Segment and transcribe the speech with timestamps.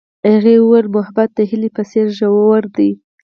[0.29, 2.91] هغې وویل محبت یې د هیلې په څېر ژور دی.